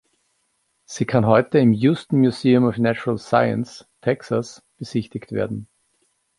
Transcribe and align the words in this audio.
Sie 0.85 1.05
kann 1.05 1.27
heute 1.27 1.59
im 1.59 1.73
Houston 1.73 2.21
Museum 2.21 2.63
of 2.65 2.79
Natural 2.79 3.19
Science, 3.19 3.87
Texas 4.01 4.63
besichtigt 4.79 5.31
werden. 5.31 5.67